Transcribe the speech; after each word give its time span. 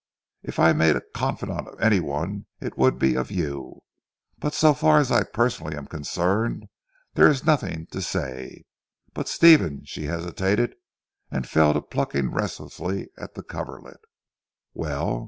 If 0.41 0.57
I 0.57 0.73
made 0.73 0.95
a 0.95 1.03
confidant 1.13 1.67
of 1.67 1.79
anyone 1.79 2.47
it 2.59 2.75
would 2.75 2.97
be 2.97 3.13
of 3.13 3.29
you. 3.29 3.83
But 4.39 4.55
so 4.55 4.73
far 4.73 4.97
as 4.97 5.11
I 5.11 5.21
personally 5.21 5.77
am 5.77 5.85
concerned 5.85 6.65
there 7.13 7.27
is 7.27 7.45
nothing 7.45 7.85
to 7.91 8.01
say. 8.01 8.63
But 9.13 9.29
Stephen" 9.29 9.85
she 9.85 10.05
hesitated 10.05 10.73
and 11.29 11.47
fell 11.47 11.73
to 11.73 11.81
plucking 11.83 12.31
restlessly 12.31 13.09
at 13.19 13.35
the 13.35 13.43
coverlet. 13.43 13.99
"Well! 14.73 15.19